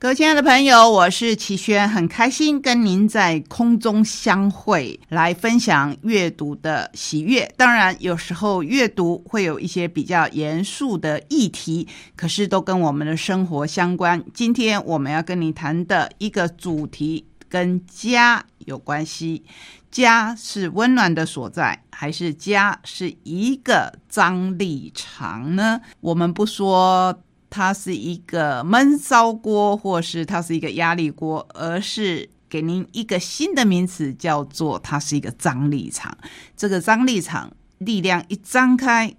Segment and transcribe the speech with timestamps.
[0.00, 7.52] 各位亲爱的朋友，我是齐轩，很开心跟您在空中相会，来分享阅读的喜悦。
[7.56, 14.24] 当然，有时候阅读会有一些比较严肃的议题，可是都跟我们的生活相关。
[14.32, 19.42] 今天我们要跟你谈的一个主题跟家有关系。
[19.90, 25.80] 家是温暖的所在，还是家是一个张力场呢？
[26.00, 27.20] 我们不说。
[27.50, 36.16] 它是一个闷烧锅，或是它是一个压力锅，而是给您一个新的名词，叫做它是一个张力场。
[36.56, 39.14] 这个张力场力量一张开，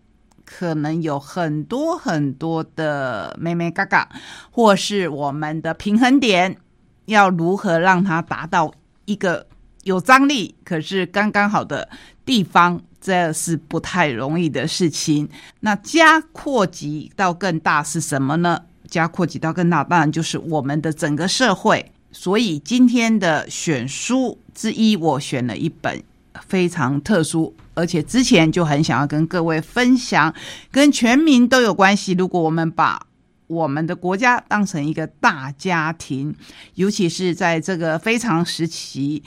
[0.46, 4.10] 可能有很多很多的咩咩嘎嘎，
[4.52, 6.58] 或是我们的平衡点，
[7.06, 8.74] 要如何让它达到
[9.06, 9.48] 一个
[9.84, 11.90] 有张力，可是刚刚好的
[12.26, 12.82] 地方。
[13.02, 15.28] 这是不太容易的事情。
[15.62, 18.62] 那加扩及到更大是什么呢？
[18.90, 21.94] 加扩及到更大，当然就是我们的整个社会。
[22.12, 26.04] 所以今天的选书之一，我选了一本
[26.46, 30.36] 非常特殊，而且之前就很想要跟各位分享，
[30.70, 32.12] 跟全民都有关系。
[32.12, 33.02] 如果我们把
[33.48, 36.36] 我们的国家当成一个大家庭，
[36.76, 39.24] 尤其是在这个非常时期。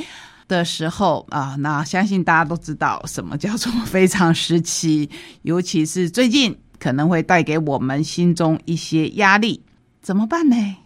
[0.53, 5.09] 的时候啊，那相信大家都知道什么叫做非常时期，
[5.43, 9.63] 尤其是最近可能会带给我们心中一些压力，
[10.03, 10.77] 怎么办呢？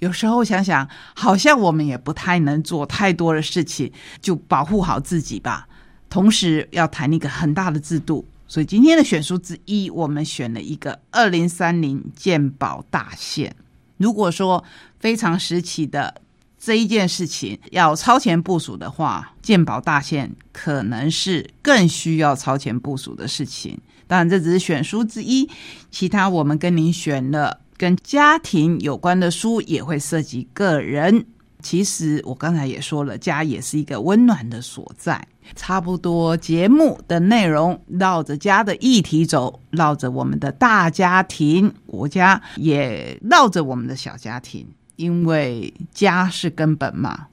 [0.00, 5.66] 有时候想想，好像我们也不太能做太多的事情，就保护好自己吧。
[6.10, 13.56] 同时要谈一个很大的制度，所以今天的选书之一，我们选了一个二零三零健保大限。
[13.96, 14.62] 如果说
[15.00, 16.14] 非常时期的。
[16.64, 23.78] 这一件事情要超前部署的话，鉴宝大限可能是更需要超前部署的事情。
[24.06, 25.46] 当然，这只是选书之一，
[25.90, 31.26] 其他我们跟您选了跟家庭有关的书，也会涉及个人。
[31.62, 35.26] 其实我刚才也说了，家也是一个温暖的所在。
[35.54, 44.66] 差不多节目的内容绕着家的议题走，绕着我们的大家庭、国家，也绕着我们的小家庭。
[44.96, 47.26] 因为家是根本嘛，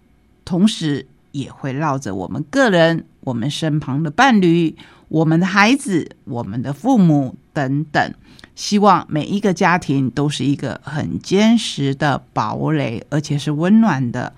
[0.44, 4.76] 同时也会绕着我们个人、我们身旁的伴侣、
[5.08, 8.14] 我们的孩子、我们的父母等等。
[8.54, 14.34] 希望每一个家庭都是一个很坚实的堡垒，而且是温暖的，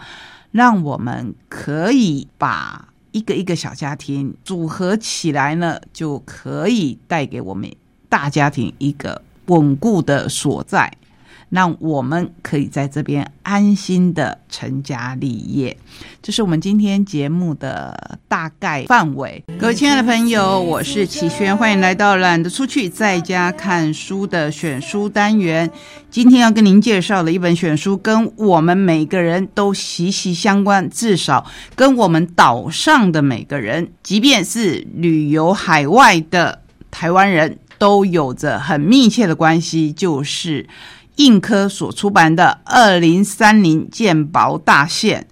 [0.51, 7.69] 让我们可以把一个一个小家庭组合起来呢，就可以带给我们
[8.07, 10.95] 大家庭一个稳固的所在。
[11.53, 15.77] 让我们可以在这边安心的成家立业，
[16.19, 19.43] 这是我们今天节目的大概范围。
[19.59, 25.69] 各位亲爱的朋友，我是齐轩，欢迎来到懒得出去在家看书的选书单元。
[26.09, 40.67] 今天要跟您介绍的一本选书，跟我们每个人都息息相关，至少跟我们岛上的每个人，即便是旅游海外的台湾人都有着很密切的关系，就是。
[41.17, 45.27] 印科所出版的《二零三零鉴宝大线》，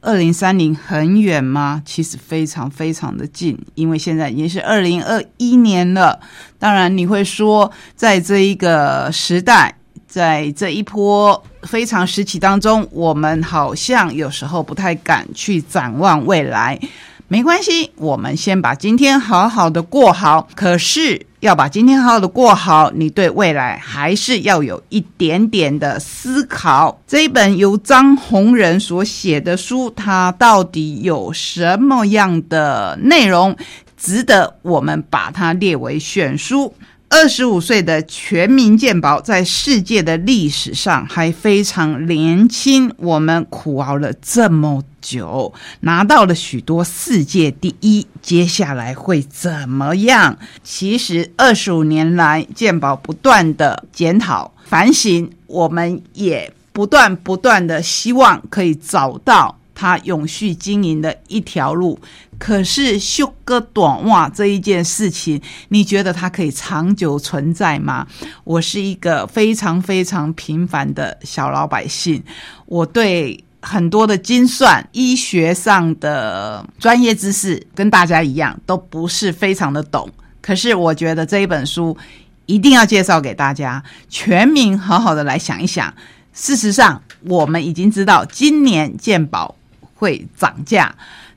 [0.00, 1.82] 二零三零很远吗？
[1.84, 6.18] 其实非常非常的近，因为现在已经是二零二一年了。
[6.58, 9.74] 当然，你会说，在这一个时代，
[10.08, 16.80] 在这一波非常时期当中，我们好像有时候不太敢去展望未来。
[17.28, 20.48] 没关系，我们先把今天好好的过好。
[20.56, 27.00] 可是要把今天好好的过好，你对未来还是要有一点点的思考。
[27.06, 33.56] 这一本由张宏仁所写的书，它到底有什么样的内容，
[33.96, 36.74] 值得我们把它列为选书？
[37.12, 42.94] 二十五岁的全民健保，在世界的历史上还非常年轻。
[42.98, 50.38] 我们苦熬了这么久，拿到了许多世界第一，接下来会怎么样？
[50.62, 61.98] 其实二十五年来，健保不断的检讨反省，我们也不断不断的希望可以找到它永续经营的一条路。
[62.38, 68.06] 可是修个短袜这一件事情，你觉得它可以长久存在吗？
[68.44, 72.22] 我是一个非常非常平凡的小老百姓，
[72.66, 80.06] 我对很多的精算、医学上的专业知识跟大家一样，都不是非常的懂。
[80.42, 81.96] 可是我觉得这一本书
[82.44, 85.92] 一定要介绍给大家，全民好好的来想一想。
[86.32, 89.54] 事实上，我们已经知道今年健保
[90.00, 90.92] 会涨价。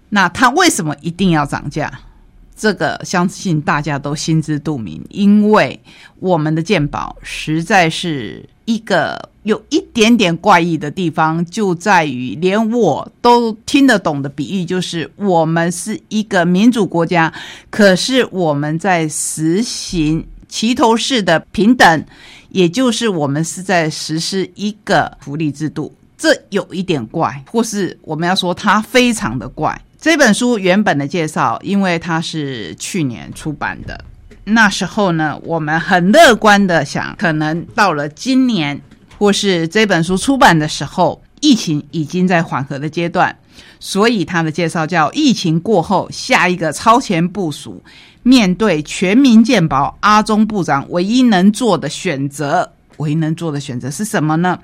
[0.09, 1.91] 那它为什么一定要涨价？
[2.55, 5.77] 这个相信大家都心知肚明，因为
[6.19, 17.33] 我们的鉴宝实在是一个有一点点怪异的地方，就在于连我都听得懂的比喻，就是我们是一个民主国家，
[17.71, 22.05] 可是我们在实行齐头式的平等，
[22.49, 29.79] 也就是我们是在实施一个福利制度，这有一点怪，或是我们要说它非常的怪。
[29.99, 34.03] 这本书原本的介绍，因为它是去年出版的。
[34.43, 38.81] 那时候呢，我们很乐观的想，可能到了今年，
[39.17, 43.33] 或是这本书出版的时候，疫情已经在缓和的阶段，
[43.79, 47.81] 所以他的介绍叫“疫情过后下一个超前部署”。
[48.25, 54.57] 面对全民健保，阿中部长唯一能做的选择，唯一能做的选择是什么呢？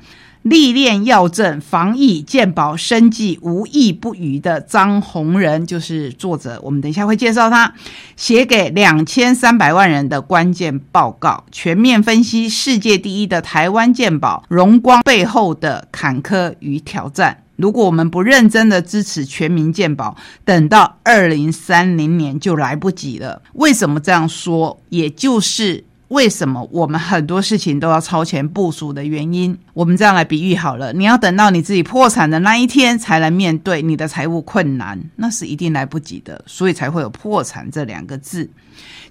[0.43, 6.59] 历练药证、防疫、健保、生计无异不语的张宏仁就是作者。
[6.63, 7.73] 我们等一下会介绍他
[8.15, 17.43] 写给两千三百万人的关键报告，全面分析世界第一的台湾健保荣光背后的坎坷与挑战。
[17.57, 20.15] 如果我们不认真的支持全民健保，
[20.45, 23.41] 等到二零三零年就来不及了。
[23.55, 24.79] 为什么这样说？
[24.87, 25.83] 也就是。
[26.09, 29.57] 为什么我们很多事情都要超前部署的原因？
[29.73, 38.49] 我们这样来比喻好了，你要等到你自己破产的那一天才来面对你的财务困难，那是一定来不及的，所以才会有破产这两个字。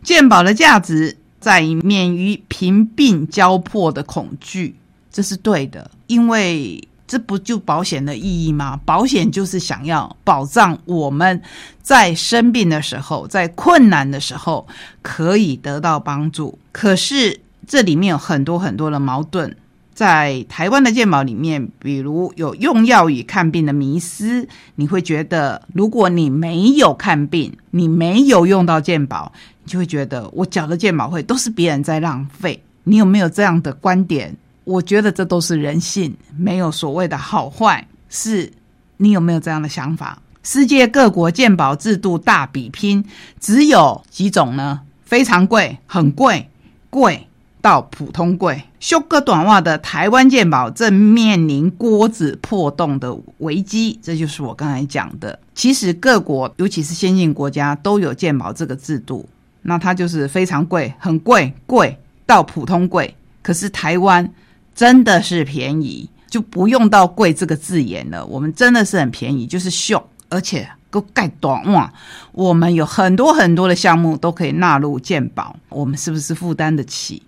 [0.03, 4.77] 健保的价值在于免于贫病交迫的恐惧，
[5.11, 6.83] 这是对的，因为。
[7.11, 8.79] 这不就保险的意义吗？
[8.85, 11.41] 保险就是想要保障我们
[11.81, 14.69] 在生病的时候，在困难的时候
[15.01, 16.59] 可以得到帮助。
[16.79, 19.53] 可是这里面有很多很多的矛盾，
[19.93, 24.47] 在台湾的健保里面，比如有用药与看病的迷思，
[24.77, 29.33] 你会觉得如果你没有看病，你没有用到健保，
[29.65, 32.63] 你就会觉得我缴的健保费都是别人在浪费。
[32.85, 34.33] 你有没有这样的观点？
[34.63, 37.85] 我觉得这都是人性，没有所谓的好坏。
[38.09, 38.53] 是
[38.99, 40.23] 你有没有这样的想法？
[40.45, 43.05] 世界各国健保制度大比拼，
[43.41, 44.83] 只有几种呢？
[45.05, 46.47] 非常贵、很贵、
[46.91, 47.27] 贵
[47.61, 48.63] 到普通贵。
[48.81, 55.39] 修个短袜的台湾健保正面临锅子破洞的危机，这就是我刚才讲的。
[55.55, 59.29] 其实各国，尤其是先进国家，都有健保这个制度，
[59.63, 63.15] 那它就是非常贵、很贵、贵到普通贵。
[63.43, 64.31] 可是台湾。
[64.75, 68.25] 真的是便宜，就不用到贵这个字眼了。
[68.25, 71.93] 我们真的是很便宜，就是秀，而且够盖短袜。
[72.33, 77.23] 我们有很多很多的项目都可以纳入健保，我们是不是负担得起？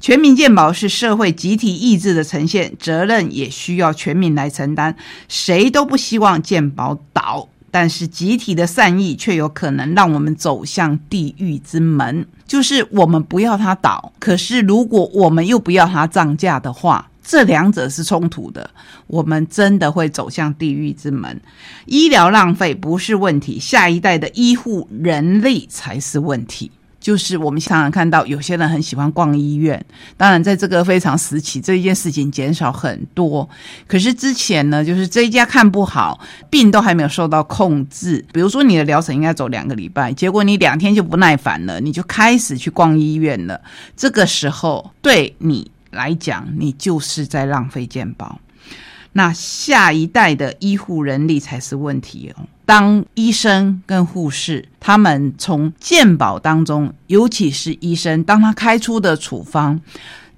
[0.00, 4.94] 全民健保是社会集体意志的呈现，责任也需要全民来承担。
[5.28, 7.48] 谁都不希望健保倒。
[7.74, 18.68] 但是集体的善意却有可能让我们走向地狱之门，就是我们不要它倒，可是如果我们又不要它涨价的话，这两者是冲突的，
[19.06, 21.40] 我们真的会走向地狱之门。
[21.86, 26.70] 医疗浪费不是问题，下一代的医护人力才是问题。
[27.00, 29.84] 就是我们常常看到有些人很喜欢逛医院，
[30.16, 33.48] 当然在这个非常时期，这一件事情减少很多。
[33.88, 38.24] 可是之前呢，就是这一家看不好，病都还没有受到控制。
[38.32, 43.60] 比如说你的疗程应该走两个礼拜，结果你两天就不耐烦了，你就开始去逛医院了。
[43.96, 48.40] 这个时候对你来讲，你就是在浪费健保。
[49.12, 52.44] 那下一代的医护人力才是问题哦。
[52.64, 59.78] 当医生跟护士他们从健保当中，尤其是医生，当他开出的处方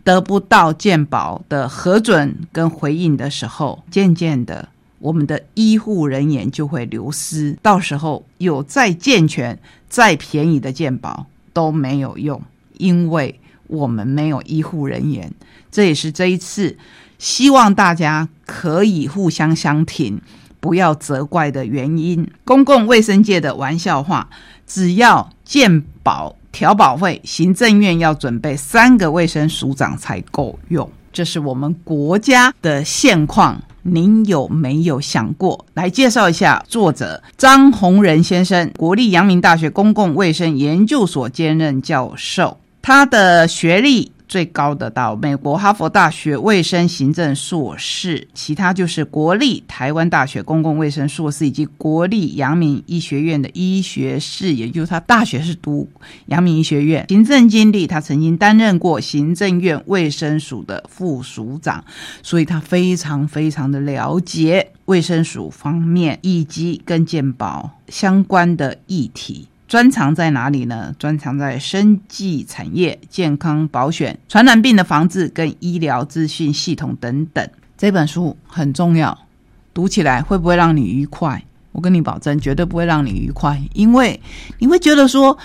[0.03, 7.57] 得不到健保的核准跟回应的时候，渐渐的，我们的医护人员就会流失。
[7.63, 9.57] 到时候有再健全、
[9.89, 12.43] 再便宜的健保都没有用，
[12.79, 15.33] 因为我们没有医护人员。
[15.71, 16.77] 这也是这一次。
[17.19, 20.21] 希望大家可以互相相挺，
[20.61, 22.29] 不要责怪的原因。
[22.45, 24.29] 公共卫生界的玩笑话，
[24.67, 30.91] 只要健保调保费，行政院要准备三个卫生署长才够用。
[31.13, 35.65] 这是我们国家的现况，您有没有想过？
[35.75, 44.13] 来介绍一下作者张宏仁先生，国立阳明大学公共卫生研究所兼任教授，他的学历。
[44.27, 55.89] 最高的到美国哈佛大学卫生行政硕士，其他就是国立台湾大学公共卫生硕士，以及国立阳明医学院的医学士，也就是他大学是读
[56.27, 57.05] 阳明医学院。
[57.11, 61.85] 行政经历，他曾经担任过行政院卫生署的副署长，
[62.23, 69.47] 所以他非常非常的了解卫生署方面以及跟健保相关的议题。
[69.75, 70.95] 专长在哪里呢？
[71.01, 77.51] 专长在生技产业、健康保险、传染病的防治跟医疗资讯系统等等。
[77.77, 79.27] 这本书很重要，
[79.75, 81.45] 读起来会不会让你愉快？
[81.73, 84.21] 我跟你保证，绝对不会让你愉快，因为
[84.61, 85.37] 你会觉得说，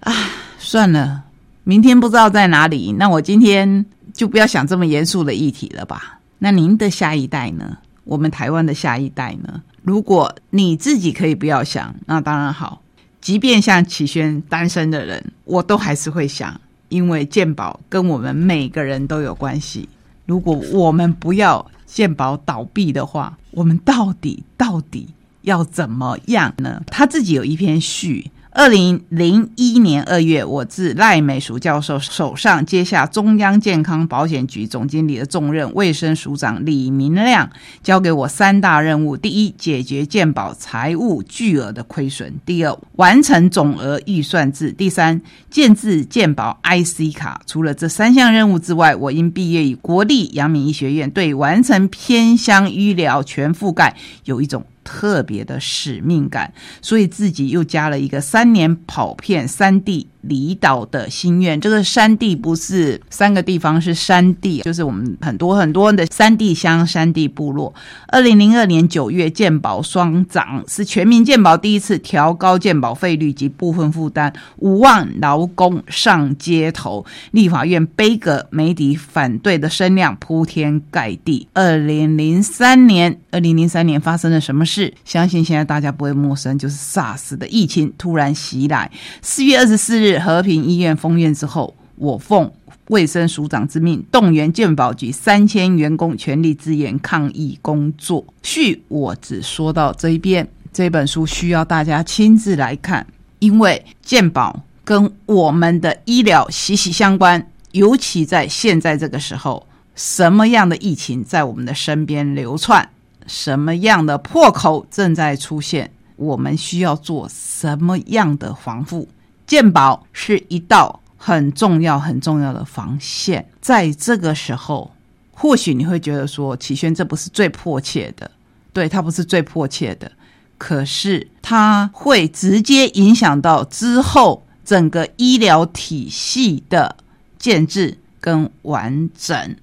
[0.00, 0.12] 啊，
[0.58, 1.22] 算了，
[1.64, 6.20] 明天不知道在哪里，那我今天就不要想这么严肃的议题了吧。
[6.40, 7.78] 那您的下一代呢？
[8.04, 9.62] 我们台湾的下一代呢？
[9.82, 12.82] 如果你自己可以不要想，那当然好。
[13.26, 19.88] 即便像启轩单身的人，我都还是会想，因为鉴宝跟我们每个人都有关系。
[20.26, 25.08] 如果我们不要鉴宝倒闭的话，我们到底到底
[25.42, 26.84] 要怎么样呢？
[26.86, 28.30] 他自己有一篇序。
[28.56, 37.50] 二零零一年二月，我自赖美淑教授手上接下中央健康保险局总经理的重任，卫生署长李明亮
[37.82, 45.20] 交给我三大任务：第一，解决健保财务巨额的亏损；第二，完成总额预算制；第三，
[45.50, 47.42] 建制健保 IC 卡。
[47.44, 53.94] 除了这三项任务之外，我因毕业于国立阳明医学院，对完成偏乡医疗全覆盖
[54.24, 54.64] 有一种。
[54.86, 60.08] 特别的使命感，所以自己又加了一个三年跑遍三地。
[60.28, 67.72] 离岛的心愿，这个山地不是三个地方，是山地，就是我们很多很多的山地乡、山地部落。
[68.08, 81.46] 二零零二年九月，健保双涨，是全民健保第一次调高健保费率及部分负担，五万劳工上街头，立法院悲歌，媒体反对的声量铺天盖地。
[81.54, 84.92] 二零零三年，二零零三年发生了什么事？
[85.04, 88.90] 相信现在大家不会陌生，就是 SARS 的疫情突然袭来。
[89.22, 90.15] 四月二十四日。
[90.18, 92.50] 和平医院封院之后，我奉
[92.88, 98.24] 卫生署长之命，动员健保局三千员工全力支援抗疫工作。
[98.42, 103.06] 序我只说到这一边，这本书需要大家亲自来看，
[103.38, 107.50] 因为健保跟我们的医疗息息相关。
[107.72, 112.88] 尤其在现在这个时候，什么样的疫情在我们的身边流窜，
[113.26, 119.08] 什么样的破口正在出现，我们需要做什么样的防护？
[119.46, 124.92] 健保是一道很重要、很重要的防线，在这个时候，
[125.32, 128.30] 或许你会觉得说，启轩这不是最迫切的，
[128.72, 130.10] 对，它不是最迫切的，
[130.58, 136.96] 可是它会直接影响到之后整个医疗体系的
[137.38, 139.56] 建制跟完整，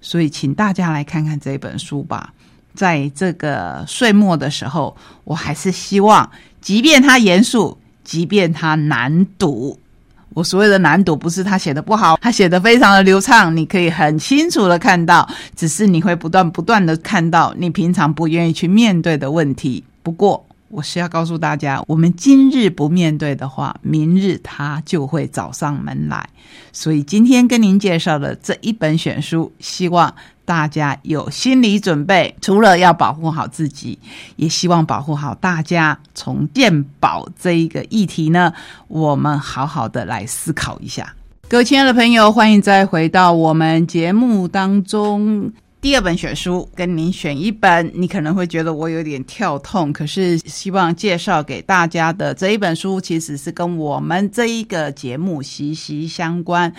[0.00, 2.32] 所以，请大家来看看这本书吧。
[2.74, 7.78] 在这个岁末的时候，我还是希望，即便它严肃。
[8.04, 9.78] 即便它难读，
[10.34, 19.82] 我所谓的难读不是他写的不好，他写的非常的流畅，你可以很清楚的看到，只是你会不断不断的看到你平常不愿意去面对的问题。
[20.02, 26.28] 不过，我是要告诉大家，我们今日不面对的话，明日它就会找上门来。
[26.72, 30.12] 所以今天跟您介绍的这一本选书，希望。
[30.46, 33.98] 大家有心理准备，除了要保护好自己，
[34.36, 35.98] 也希望保护好大家。
[36.14, 38.52] 从健保这一个议题呢，
[38.88, 41.14] 我们好好的来思考一下。
[41.48, 45.50] 各位亲爱的朋友，欢迎再回到我们节目当中。
[45.84, 56.72] 第二本选书，跟您选一本，你可能会觉得我有点跳痛，可是希望介绍给大家的这一本书，其实是跟我们这一个节目息息相关。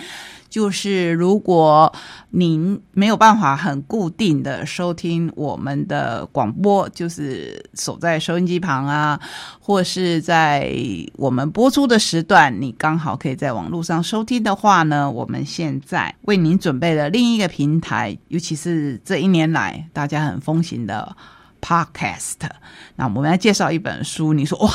[0.56, 1.92] 就是如果
[2.30, 9.20] 您没有办法很固定的收听我们的广播，就是守在收音机旁啊，
[9.60, 10.74] 或是在
[11.16, 21.14] 我们播出的时段，你刚好可以在网络上收听的话呢，我们现在为您准备了另一个平台，尤其是这一年来大家很风行的
[21.60, 22.48] Podcast。
[22.94, 24.70] 那我们来介绍一本书，你说哇？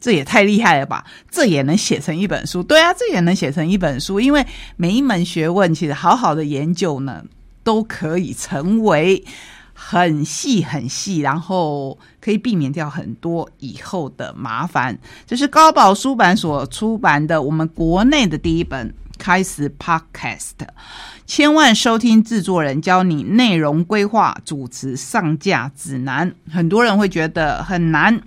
[0.00, 1.04] 这也太厉害了吧！
[1.30, 2.62] 这也能写成一本书？
[2.62, 4.20] 对啊，这也能写成一本书。
[4.20, 7.24] 因为每一门学问，其实好好的研究呢，
[7.64, 9.24] 都可以成为
[9.74, 14.98] 很细很细，然后可以避免掉很多以后的麻烦。
[15.26, 20.66] 这是高宝书版所出版的我们国内的第一本开始 Podcast，
[21.26, 26.32] 千万收听制作人教你内容规划、主持、上架指南。
[26.50, 28.20] 很多人会觉得很难。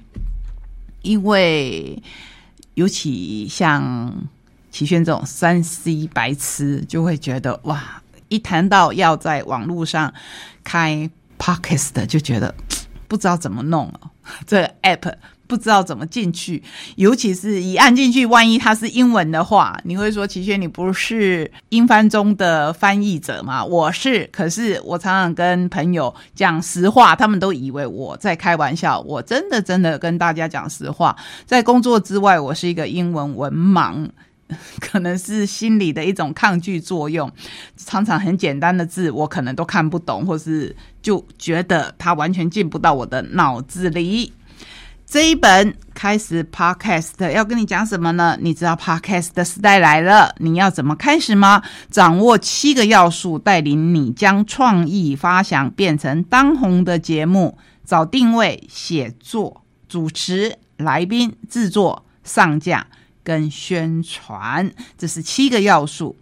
[1.01, 2.01] 因为
[2.75, 4.27] 尤其像
[4.71, 10.13] 齐轩这种三 C 白痴，就会觉得哇，一谈到要在网络上
[10.63, 12.53] 开 Podcast，就觉得
[13.07, 14.09] 不知道怎么弄哦，
[14.45, 15.13] 这 app
[15.51, 16.63] 不知道怎么进去，
[16.95, 23.61] 尤其是一按进去，万一它是英文的话，你会说齐轩，你不是英翻中的翻译者吗？
[23.61, 29.01] 我是，可是我常常跟朋友讲实话，他们都以为我在开玩笑。
[29.01, 31.13] 我真的真的跟大家讲实话，
[31.45, 34.07] 在工作之外，我是一个英文文盲。
[34.81, 37.31] 可能是心理的一种抗拒作用，
[37.77, 44.33] 常常很简单的字我可能都看不懂，或是就觉得它完全进不到我的脑子里。
[45.11, 48.37] 这一本开始 Podcast 要跟你讲什么呢？
[48.39, 51.61] 你知道 Podcast 的时代来了，你要怎么开始吗？
[51.89, 57.57] 掌握七个要素，带领你将创意发想变成当红的节目。
[57.83, 62.87] 找定位、写作、主持、来宾、制作、上架。
[63.21, 66.15] 跟宣传，这是七个要素。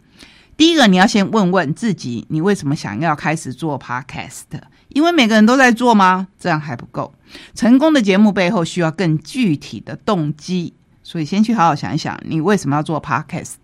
[0.58, 4.46] 第一个，你要先问问自己，你为什么想要开始做 podcast？
[4.90, 6.28] 因为每个人都在做吗？
[6.40, 7.14] 这样还不够。
[7.54, 13.56] 成功的节目背后需要更具体的动机，所以先去好好想一想，你为什么要做 podcast？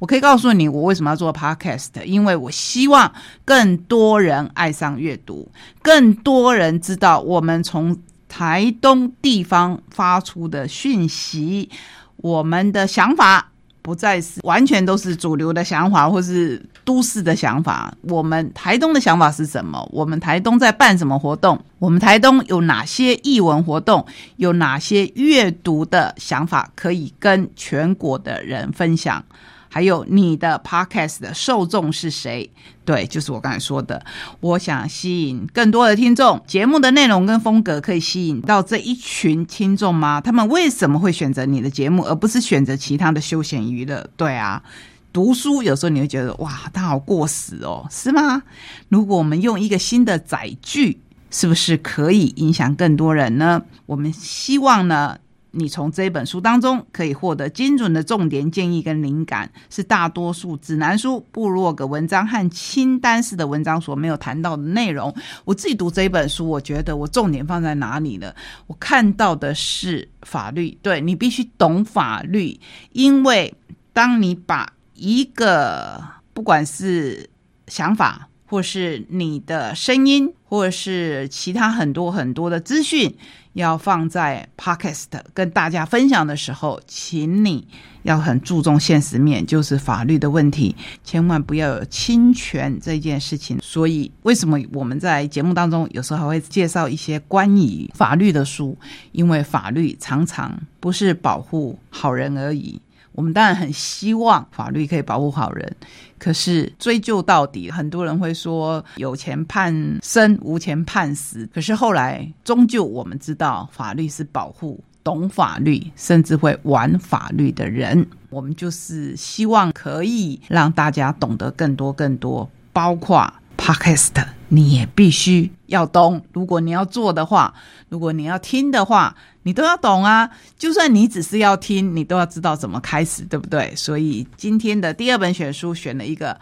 [0.00, 2.02] 我可以告诉你，我为什么要做 podcast？
[2.04, 3.12] 因为我希望
[3.44, 5.48] 更多人爱上阅读，
[5.82, 7.96] 更多人知道我们从
[8.28, 11.70] 台东地方发出的讯息。
[12.16, 13.51] 我们的想法
[13.82, 17.92] 不再是完全都是主流的想法，或是都市的想法。
[18.02, 19.86] 我们台东的想法是什么？
[19.92, 21.62] 我们台东在办什么活动？
[21.78, 24.06] 我们台东有哪些译文活动？
[24.36, 29.24] 有哪些阅读的想法可以跟全国的人分享？
[29.72, 32.50] 还有你的 podcast 的受众是谁？
[32.84, 34.04] 对，就是我刚才说的，
[34.40, 36.38] 我想吸引更多的听众。
[36.46, 40.20] 节目的内容跟风格可以吸引到这一群听众吗？
[40.20, 44.06] 他们为什么会选择你的节目，而不是选择其他的休闲娱乐？
[44.14, 44.62] 对啊，
[45.10, 48.42] 读书有时候你会觉得哇，它好过时哦，是吗？
[48.90, 51.00] 如果我们用一个新的载具，
[51.30, 53.62] 是不是可以影响更多人呢？
[53.86, 55.16] 我们希望呢。
[55.52, 65.14] 你从这本书当中可以获得精准的重点建议跟灵感，是大多数指南书、部落格文章和清单式的文章所没有谈到的内容。
[65.44, 68.34] 我自己读这本书，我觉得我重点放在哪里了？
[68.66, 72.58] 我看到的是法律，对你必须懂法律，
[72.92, 73.54] 因为
[73.92, 77.28] 当你把一个不管是
[77.66, 83.16] 想法，或是你的声音，或是其他很多很多的资讯。
[83.54, 87.66] 要放在 Podcast 跟大家分享的时候，请你
[88.02, 93.58] 要很注重现实面，就是法律的问题，千万不要有侵权这件事情。
[93.62, 98.76] 所以，为什么我们在节目当中有时候还会介绍一些关于法律的书？
[99.12, 102.80] 因为法律常常不是保护好人而已。
[103.12, 105.76] 我们当然很希望法律可以保护好人，
[106.18, 111.48] 可是追究到底，很多人会说有钱判生，无钱判死。
[111.52, 118.06] 可是后来，终究我们知道，法律是保护懂法律，甚至会玩法律的人。
[118.30, 124.24] 我们就是希望可以让大家懂得更多更多，包括 Podcast。
[124.48, 127.54] 你也必须要懂，如果你要做的话，
[127.88, 130.30] 如果你要听的话，你都要懂啊。
[130.58, 133.74] 就算你只是要听，你都要知道怎么开始，对不对？
[133.76, 136.38] 所以今天的第二本选书选了一个，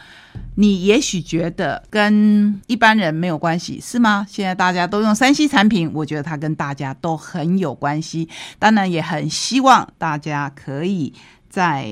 [0.56, 4.26] 你也许觉得跟一般人没有关系，是吗？
[4.28, 8.28] 现在大家都用三 C 产品，我觉得它跟大家都很有关系。
[8.58, 11.12] 当然，也很希望大家可以
[11.48, 11.88] 在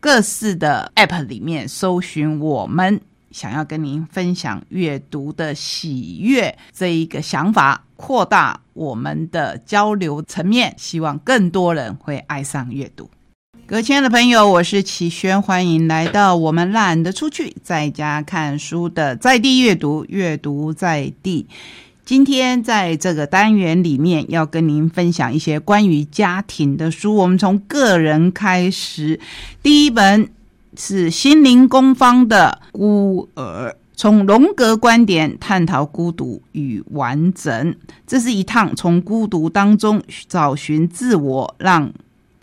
[0.00, 3.00] 各式的 App 里面搜寻我们。
[3.34, 13.10] 想要跟您分享阅读的喜悦这一个想法，扩大我们的交流层面，希望更多人会爱上阅读。
[13.66, 21.48] 各位亲爱的朋友，我是齐轩，欢迎来到我们懒得出去，在家看书的在地阅读，阅读在地。
[22.04, 27.16] 今天在这个单元里面，要跟您分享一些关于家庭的书。
[27.16, 29.18] 我们从个人开始，
[29.60, 30.28] 第一本。
[30.76, 37.74] 是心灵工坊的孤儿，从荣格观点探讨孤独与完整。
[38.06, 41.92] 这是一趟从孤独当中找寻自我，让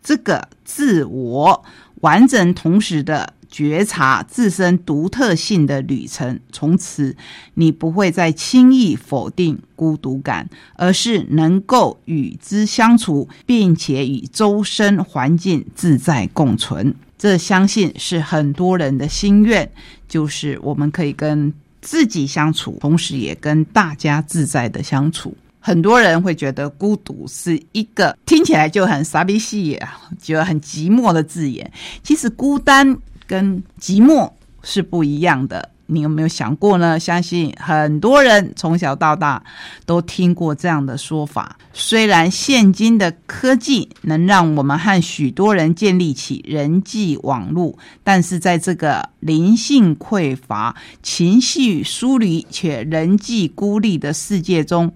[0.01, 1.63] 这个自我
[2.01, 6.39] 完整同时的觉察自身独特性的旅程。
[6.51, 7.15] 从此，
[7.55, 16.95] 你不会再轻易否定孤独感，而是能够与之相处，并且与周身环境自在共存。
[17.21, 19.71] 这相信是很多人的心愿，
[20.07, 25.37] 就是我们可以跟自己相处，同时也跟大家自在的相处。
[25.59, 31.71] 很多人会觉得孤独是一个听起来就很傻逼戏啊，觉得很寂寞的字眼。
[32.01, 34.27] 其实孤单跟寂寞
[34.63, 35.69] 是不一样的。
[35.87, 36.99] 你有没有想过呢？
[36.99, 39.43] 相信很多人从小到大
[39.85, 41.57] 都听过这样的说法。
[41.73, 54.93] 虽然现今的科技能让我们和许多人建立起人际网络，但是在这个灵性匮乏、情绪疏离且人际孤立的世界中，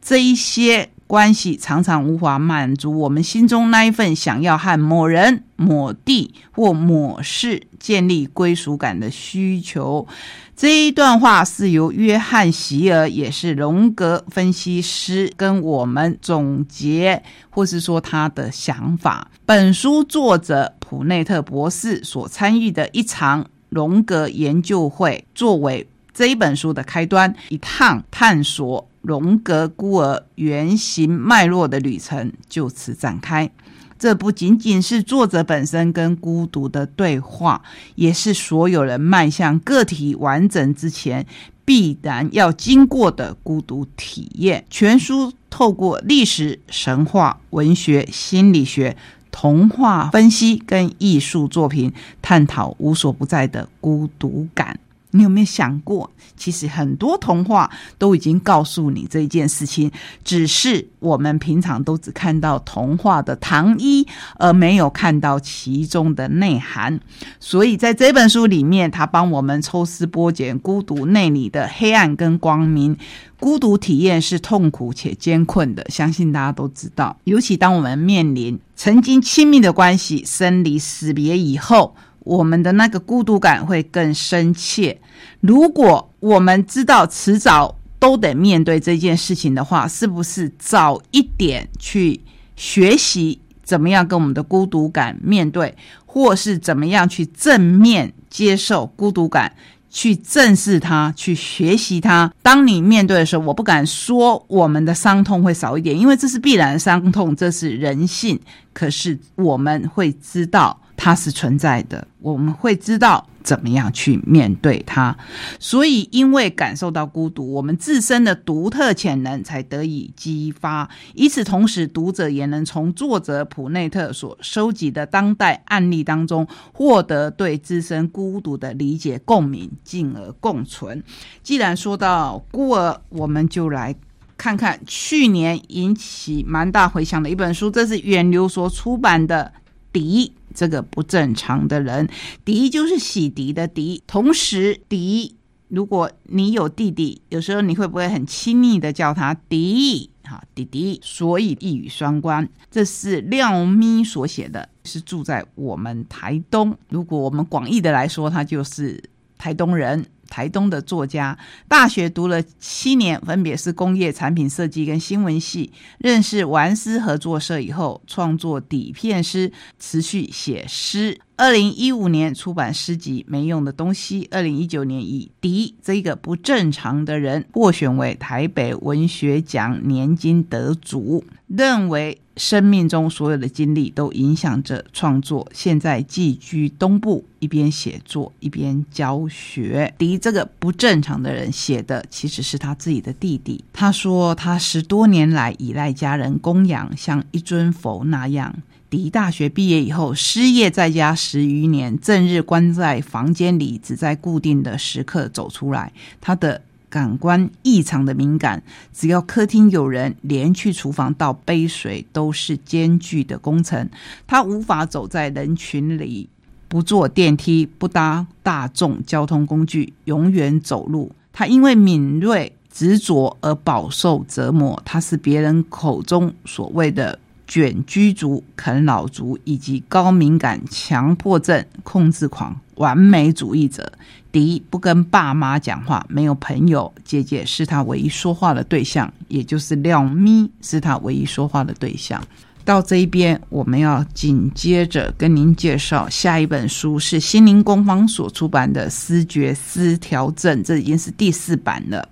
[0.00, 0.90] 这一些。
[1.08, 10.06] 关系常常无法满足我们心中那一份想要和某人、某地或某事建立归属感的需求。
[10.54, 19.30] 这一段话是由约翰·席尔，也是荣格分析师，跟我们总结，或是说他的想法。
[19.46, 28.86] 本书作者普内特博士所参与的一场荣格研究会，作为这一本书的开端，一趟探索。
[29.08, 33.50] 荣格孤儿原型脉络的旅程就此展开。
[33.98, 37.62] 这不仅仅是作者本身跟孤独的对话，
[37.94, 41.26] 也是所有人迈向个体完整之前
[41.64, 44.66] 必然要经过的孤独体验。
[44.68, 48.96] 全书透过历史、神话、文学、心理学、
[49.32, 54.78] 童话分析跟艺术作品，探讨无所不在的孤独感。
[55.10, 59.90] 你有没有想过，其实很多童话都已经告诉你这一件事情，
[60.22, 64.06] 只是我们平常都只看到童话的糖衣，
[64.38, 67.00] 而没有看到其中的内涵。
[67.40, 72.96] 所以在这本书里面，他帮我们抽丝剥茧，孤独内里的黑暗跟光明。
[73.40, 77.16] 孤独体验是痛苦且艰困的，相信大家都知道。
[77.24, 81.94] 尤其当我们面临曾经亲密的关系生离死别以后。
[82.28, 85.00] 我们的那个孤独感会更深切。
[85.40, 92.20] 如果我们知道迟早都得面对这件事情的话，是不是早一点去
[92.54, 99.50] 学习怎么样跟我们的孤独感面对，或是怎么样去正面接受孤独感，
[99.88, 102.30] 去正视它，去学习它？
[102.42, 108.38] 当你面对的时候，我不敢说我们的伤痛会少一点，因为这是必然的伤痛，这是人性。
[108.74, 110.78] 可是我们会知道。
[110.98, 115.16] 它是存在的，我们会知道怎么样去面对它。
[115.60, 120.90] 所以，因为感受到孤独，我们自身的独特潜能才得以激发。
[121.14, 131.02] 与此同时，读者也能从作者普内特所收集的当代案例当中，获得对自身孤独的理解、共鸣，进而共存。
[131.44, 133.94] 既然说到孤儿，我们就来
[134.36, 139.52] 看看去年引起蛮大回响的一本书，这是远流所出版的
[139.92, 140.26] 《敌》。
[140.54, 142.08] 这个不正常的人，
[142.44, 144.02] 迪就是洗涤的迪。
[144.06, 145.36] 同时，迪，
[145.68, 150.10] 如果你有弟弟，有时候你会不会很亲昵的叫他迪？
[150.24, 150.98] 哈，弟弟。
[151.02, 152.48] 所以一语双关。
[152.70, 156.76] 这是廖咪所写的，是住在我们台东。
[156.88, 159.02] 如果我们广义的来说，他就是
[159.36, 160.04] 台东人。
[160.28, 161.36] 台东的作家，
[161.66, 165.72] 大学读了七年，分别是工业产品设计跟新闻系。
[165.98, 171.20] 认识玩诗合作社以后，创作底片诗，持续写诗。
[171.38, 181.24] 二零一五年出版诗集《没用的东西》，二零一九年以《敌》这个不正常的人获选为台北文学奖年金得主。
[181.46, 185.48] 认为生命中所有的经历都影响着创作。
[185.54, 189.94] 现在寄居东部，一边写作一边教学。
[189.96, 193.64] 敌这个不正常的人写的其实是他自己的弟弟。
[193.72, 198.54] 他说他十多年来依赖家人供养，像一尊佛那样。
[198.90, 205.92] 迪大学毕业以后，失业在家十余年，正日关在房间里，只在固定的时刻走出来。
[206.22, 208.62] 他的感官异常的敏感，
[208.94, 213.90] 只要客厅有人，连去厨房倒杯水都是艰巨的工程。
[214.26, 216.30] 他无法走在人群里，
[216.66, 221.12] 不坐电梯，不搭大众交通工具，永远走路。
[221.30, 224.80] 他因为敏锐执着而饱受折磨。
[224.86, 227.18] 他是别人口中所谓的。
[227.48, 233.90] 卷居族、啃老族以及高敏感、强迫症、控制狂、完美主义者。
[234.30, 242.22] 第一，不跟爸妈讲话，没有朋友，姐姐是他唯一说话的对象，也就是廖咪是他唯一说话的对象。
[242.62, 252.06] 到这一边，我们要紧接着跟您介绍下一本书，是心灵工坊所出版的《思觉失调症》，这已经是第四版了。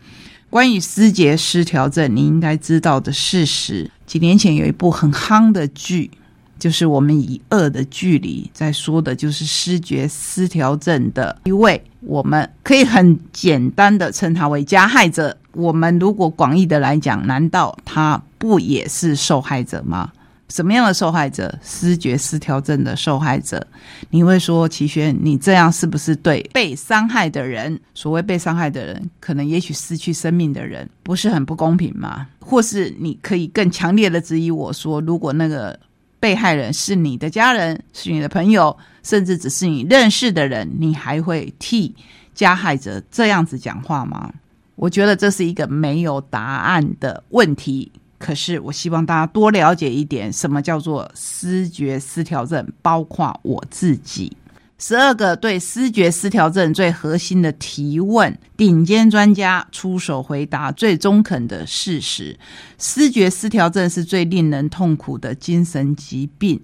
[0.49, 3.91] 关于思觉失调症，你应该知道的事实。
[4.07, 6.11] 几年前有一部很夯的剧，
[6.59, 15.37] 就是我们以恶的距离在说的，就是失觉失调症的一位，我们可以很简单的称他为加害者。
[15.53, 20.13] 我们如果广义的来讲，难道他不也是受害者吗？
[20.49, 21.53] 什么样的受害者？
[21.63, 23.67] 失觉失调症的受害者。
[24.11, 27.79] 你会说，齐轩，你这样是不是对被伤害的人？
[27.95, 32.27] 所谓被伤害的人，可能也许失去生命的人，不是很不公平吗？
[32.41, 35.79] 或是你可以更强烈的质疑我说，如果那个
[36.21, 41.95] 被害人是你的家人，是你的朋友，甚至只是你认识的人，你还会替
[42.35, 44.33] 加害者这样子讲话吗？
[44.77, 47.91] 我觉得这是一个没有答案的问题。
[48.27, 54.37] 可是，我希望大家多了解一点，什么叫做思觉失调症，包括我自己。
[54.79, 62.37] 十二个对思觉失调症最核心的提问，顶尖专家出手回答最中肯的事实：
[62.79, 66.61] 思觉失调症是最令人痛苦的精神疾病。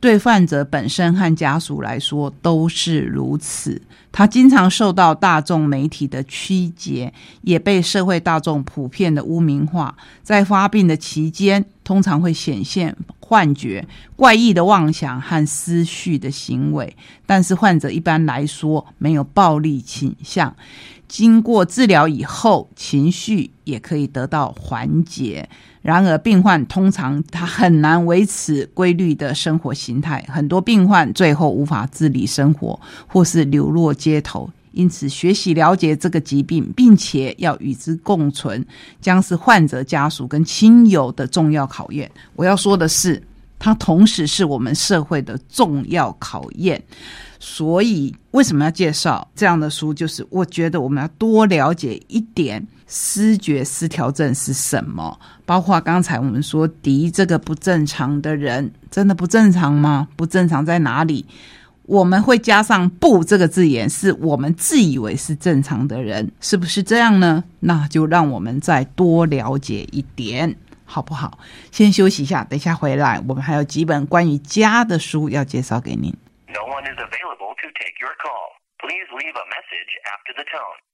[0.00, 3.80] 对患者本身和家属来说都是如此。
[4.10, 9.94] 他经常受到大众媒体的曲解，也被社会大众普遍的污名化。
[10.22, 12.96] 在发病的期间，通常会显现
[13.30, 20.56] 幻觉、怪异的妄想和思绪的行为，但是患者一般来说没有暴力倾向。
[21.06, 25.48] 经过治疗以后，情绪也可以得到缓解。
[25.80, 34.50] 然而，病患通常他很难维持规律的生活形态，很多病患最后无法自理生活，或是流落街头。
[34.72, 38.64] 因此，学习了解这个疾病，并且要与之共存，
[39.00, 42.10] 将是患者家属跟亲友的重要考验。
[42.36, 43.22] 我要说的是，
[43.58, 46.82] 它同时是我们社会的重要考验。
[47.38, 49.94] 所以，为什么要介绍这样的书？
[49.94, 60.06] 就是我觉得我们要多了解一点思觉失调症是什么，包括刚才我们说“敌”这个不正常的人，真的不正常吗？
[60.16, 61.24] 不正常在哪里？
[61.90, 67.42] 我们会加上“不”这个字眼，是我们自以为是正常的人，是不是这样呢？
[67.58, 71.40] 那就让我们再多了解一点，好不好？
[71.72, 76.14] 先休息一下，等一下回来，我们还有几本关于家的书要介绍给您。
[76.46, 78.54] No one is available to take your call.
[78.78, 80.89] Please leave a message after the tone.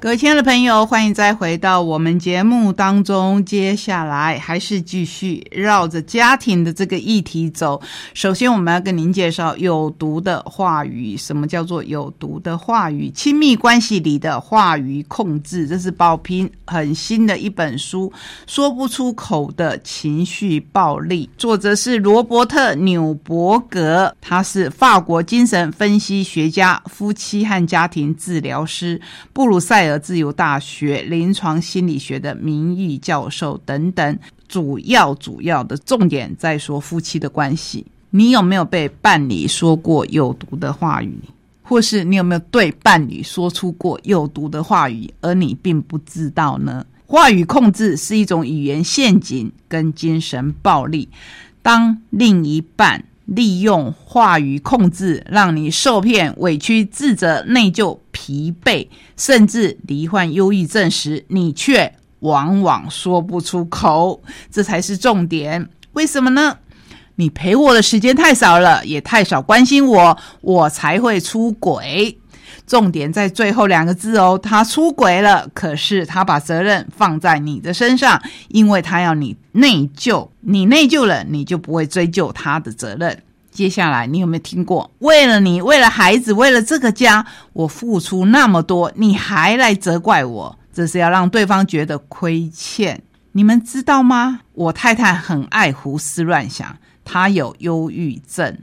[0.00, 3.42] 各位亲爱的朋友，欢迎再回到我们节目当中。
[3.42, 7.80] 接下来还是继续绕着家庭的这个议题走。
[8.12, 11.16] 首先，我们要跟您介绍有毒的话语。
[11.16, 13.08] 什么叫做有毒的话语？
[13.12, 18.12] 亲密关系里的话语控制，这是宝平很新的一本书，
[18.52, 21.30] 《说不出口的情绪暴力》。
[21.38, 29.00] 作者是罗伯特·纽伯格，他是法国精神分析学家、夫妻和家庭治疗师，
[29.32, 29.83] 布鲁塞。
[29.90, 34.18] 尔自由大学临床心理学的名誉教授等等，
[34.48, 37.84] 主要主要的重点在说夫妻的关系。
[38.10, 41.18] 你有没有被伴侣说过有毒的话语，
[41.62, 46.86] 或是你有没有对伴侣说出过有毒的话语，而你并不知道呢？
[47.06, 51.08] 话语控制是一种语言陷阱跟精神暴力。
[51.60, 64.22] 当另一半利用话语控制，让你受骗、委屈、自责、内疚、疲惫，甚至罹患忧郁症时，你却往往说不出口。
[64.50, 65.68] 这才是重点。
[65.92, 66.56] 为什么呢？
[67.16, 72.18] 你陪我的时间太少了，也太少关心我，我才会出轨。
[72.66, 83.22] 重点在最后两个字哦，他出轨了，可是他把责任放在你的身上，因为他要你内疚，你内疚了，你就不会追究他的责任。
[83.54, 84.90] 接下来，你有没有听过？
[84.98, 90.58] 为了你，为了孩子，为了这个家，我付出那么多，你还来责怪我？
[90.72, 93.00] 这是要让对方觉得亏欠。
[93.30, 94.40] 你们知道吗？
[94.54, 98.58] 我太太很爱胡思乱想，她有忧郁症，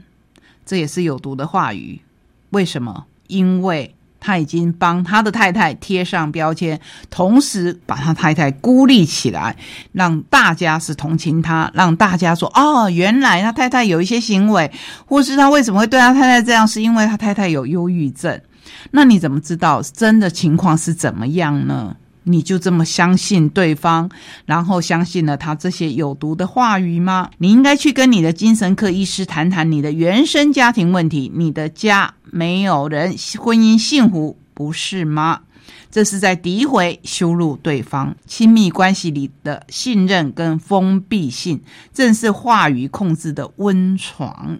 [0.66, 2.02] 这也是有毒的话语。
[2.50, 3.06] 为什么？
[3.28, 3.94] 因为
[4.24, 6.80] 他已经帮他的太太贴上标签，
[7.10, 9.56] 同时把他太太孤立起来，
[9.90, 14.70] 让大家是同情他，让大家说：“哦，原来他太太有一些行为，
[15.04, 18.40] 或是他为什么会对他太太这样，是因为他太太有忧郁症。”
[18.92, 21.96] 那你怎么知道真的情况是怎么样呢？
[22.24, 24.08] 你就这么相信对方，
[24.46, 27.28] 然后相信了他这些有毒的话语吗？
[27.38, 31.32] 你应该去跟你的精神科医师谈谈你的原生家庭问题。
[31.34, 35.42] 你的家没有人婚姻幸福，不是吗？
[35.90, 38.16] 这是在诋毁、羞辱对方。
[38.26, 44.58] 亲密关系里的信任跟封闭性，正是话语控制的温床。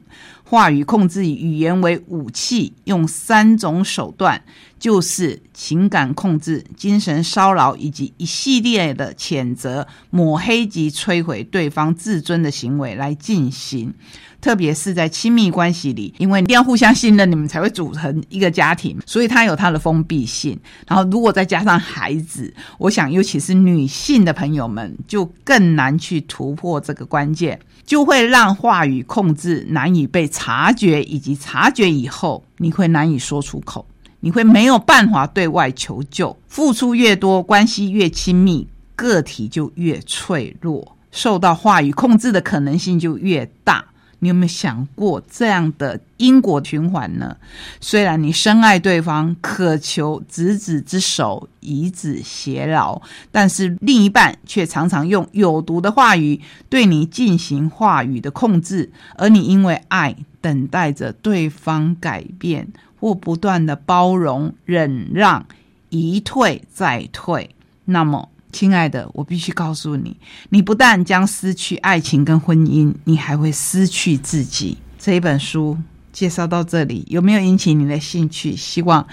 [0.52, 4.42] 话语控制以语言为武器，用三种手段。
[4.78, 13.94] 就是情感控制、精神骚扰以及一系列的谴责、抹黑及摧毁对方自尊的行为来进行。
[14.40, 20.58] 特别是在亲密关系里，因为一定要互相信任，你们才会组成一个家庭，所以它有它的封闭性。
[20.88, 33.86] 然后，如果再加上孩子，我想，尤其是女性的朋友们，就更难去突破这个关键，就会让话语控制难以被察觉，以及察觉以后，你会难以说出口，
[34.18, 36.36] 你会没有办法对外求救。
[36.48, 43.84] 付出越多，关系越亲密，个体就越脆弱，受到话语控制的可能性就越大。
[44.22, 47.36] 你有没有想过这样的因果循环呢？
[47.80, 62.68] 虽然你深爱对方，渴求执子之手，以子偕老，但是另一半却常常用有毒的话语对你进行话语的控制，而你因为爱，等待着对方改变，
[63.00, 65.44] 或不断的包容、忍让，
[65.88, 67.50] 一退再退，
[67.86, 68.28] 那么。
[68.52, 70.16] 亲爱的，我必须告诉你，
[70.50, 74.76] 你不但将失去爱情跟婚姻，你还会失去自己。
[74.98, 75.76] 这一本书
[76.12, 78.54] 介绍到这里，有没有引起你的兴趣？
[78.54, 79.04] 希望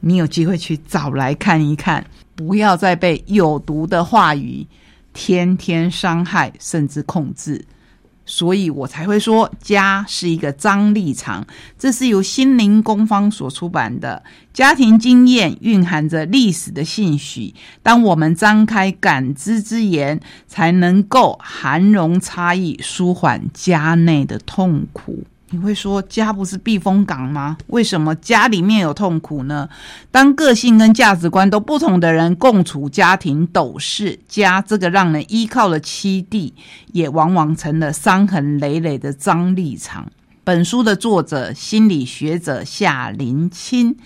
[0.00, 2.04] 你有机会去找来看一看，
[2.36, 4.66] 不要再被有毒的话语
[5.12, 7.64] 天天伤害，甚至控制。
[8.34, 11.46] 所以我才会说，家是一个张力场。
[11.78, 14.22] 这是由心灵工坊所出版的
[14.54, 17.52] 家庭经验，蕴含着历史的兴许。
[17.82, 20.18] 当我们张开感知之眼，
[20.48, 25.24] 才能够涵容差异，舒缓家内的痛苦。
[25.52, 27.58] 你会说家不是避风港吗？
[27.66, 29.68] 为什么家里面有痛苦呢？
[30.10, 36.54] 当个性跟价值观都不同的人共处家庭斗室，家这个让人依靠的栖地，
[36.92, 40.10] 也往往成了伤痕累累的张立场。
[40.44, 43.96] 本书的作者心理学者夏林清，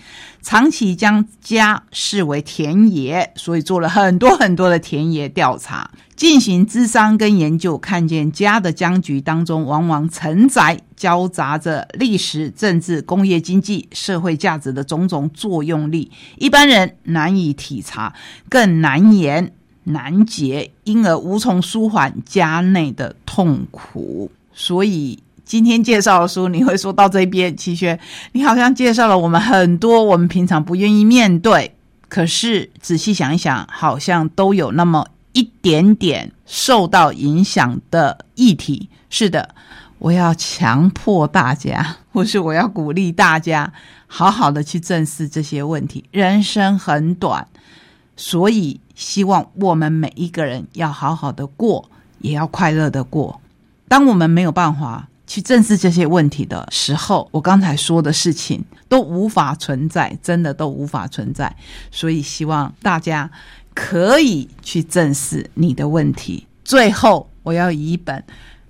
[0.43, 18.13] 长期将家视为田野，所以做了很多很多的田野调查，进行智商跟研究，看见家的僵局当中，往往承载交杂着历史、政治、工业、经济、社会价值的种种作用力，一般人难以体察，
[18.47, 19.51] 更难言
[19.85, 25.17] 难解，因而无从舒缓家内的痛苦，所以。
[25.47, 27.97] 今天介绍的书，你会说到这边，齐轩，
[28.33, 31.73] 你好像介绍了我们很多我们平常不愿意面对，
[32.09, 38.89] 可是仔细想一想，好像都有那么一点点受到影响的议题。
[39.09, 39.55] 是的，
[39.99, 43.71] 我要强迫大家，或是我要鼓励大家，
[44.05, 46.03] 好好的去正视这些问题。
[46.11, 47.47] 人生很短，
[48.17, 53.39] 所以希望我们每一个人要好好的过，也要快乐的过。
[53.87, 55.07] 当我们没有办法。
[55.27, 61.53] 去正视这些问题的时候，我刚才说的事情都无法存在，真的都无法存在。
[61.91, 63.29] 所以希望大家
[63.75, 66.47] 可以去正视你的问题。
[66.63, 68.23] 最后，我要以一本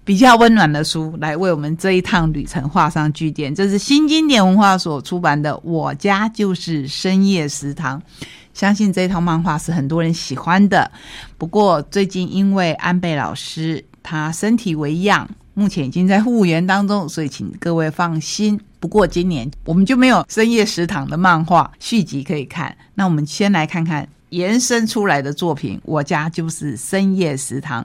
[0.03, 3.53] 比较温暖的书来为我们这一趟旅程画上句点。
[3.53, 8.01] 这是新经典文化所出版的《我家就是深夜食堂》，
[8.53, 10.89] 相信这套漫画是很多人喜欢的。
[11.37, 15.29] 不过最近因为安倍老师他身体为恙。
[15.57, 18.59] 目前已经在复原当中，所以请各位放心。
[18.79, 22.77] 不过今年我们就没有深夜食堂的漫画续集可以看。
[22.93, 25.81] 那我们先来看看延伸出来的作品。
[25.83, 27.83] 我家就是深夜食堂，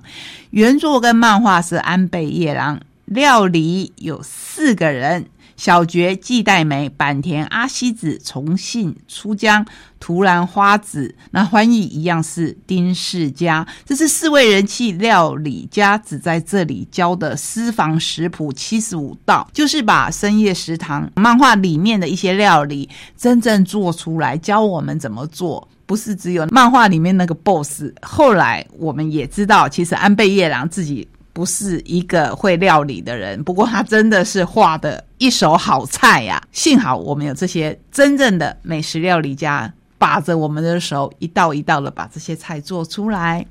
[0.50, 5.24] 原作跟漫画是安倍夜郎，料理有四个人。
[5.56, 9.64] 小绝季代美、坂田阿西子、重信出江、
[10.00, 13.66] 突然花子，那翻译一样是丁世家。
[13.84, 25.68] 这是四位人气料理家只在这里教的私房食谱七十五道，就是把深夜食堂漫画里面的一些料理真正做出来，教我们怎么做。
[25.84, 27.82] 不是只有漫画里面那个 boss。
[28.00, 31.06] 后来我们也知道，其实安倍夜郎自己。
[31.34, 36.42] 不是一个会料理的人，不过他真的是画的一手好菜呀！
[36.50, 43.46] 幸好我们有这些真正的美食料理家把着我们的手，一道一道的把这些菜做出来。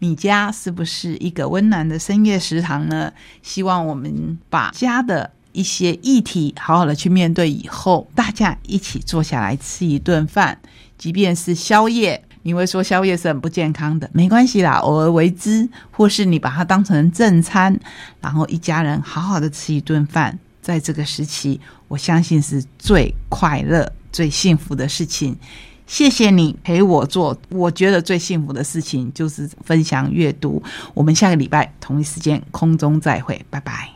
[0.00, 3.10] 你家是不是一个温暖的深夜食堂呢？
[3.42, 10.58] 希望我们把家的一些议题好好的去面对，以后大家一起坐下来吃一顿饭，
[10.98, 12.22] 即便是宵夜。
[12.42, 17.80] 你会说宵夜是很不健康的，没关系啦，偶尔为之，或是你把它当成正餐，
[18.20, 25.36] 然后一家人好好的吃一顿饭，在这个时期，我相信是最快乐、最幸福的事情。
[25.86, 30.60] 谢谢你陪我做，我觉得最幸福的事情就是分享阅读。
[30.92, 33.95] 我们下个礼拜同一时间空中再会，拜拜。